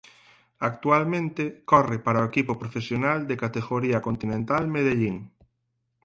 [0.69, 5.17] Actualmente corre para o equipo profesional de categoría continental Medellín.